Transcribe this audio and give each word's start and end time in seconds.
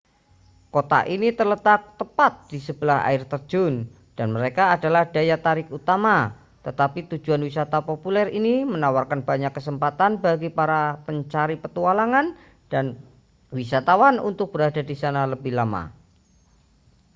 kota 0.75 0.99
ini 1.15 1.27
terletak 1.39 1.81
tepat 1.99 2.31
di 2.51 2.57
sebelah 2.67 2.99
air 3.09 3.21
terjun 3.31 3.73
dan 4.17 4.27
mereka 4.35 4.63
adalah 4.75 5.03
daya 5.15 5.37
tarik 5.45 5.67
utama 5.77 6.15
tetapi 6.65 6.99
tujuan 7.11 7.41
wisata 7.47 7.79
populer 7.89 8.27
ini 8.39 8.53
menawarkan 8.73 9.19
banyak 9.29 9.51
kesempatan 9.57 10.11
bagi 10.25 10.49
para 10.57 10.83
pencari 11.05 11.53
petualangan 11.63 12.27
dan 12.73 12.85
wisatawan 13.57 14.15
untuk 14.29 14.47
berada 14.53 14.81
di 14.89 14.95
sana 15.01 15.21
lebih 15.33 15.53
lama 15.59 15.83